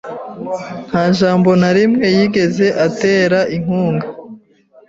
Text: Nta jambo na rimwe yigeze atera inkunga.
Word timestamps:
Nta 0.89 1.03
jambo 1.17 1.49
na 1.61 1.69
rimwe 1.77 2.05
yigeze 2.15 2.67
atera 2.85 3.39
inkunga. 3.55 4.07